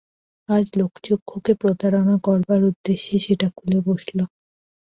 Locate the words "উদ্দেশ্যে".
2.69-3.15